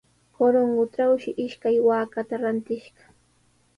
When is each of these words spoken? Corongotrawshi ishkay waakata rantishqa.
Corongotrawshi 0.35 1.29
ishkay 1.45 1.77
waakata 1.87 2.35
rantishqa. 2.41 3.03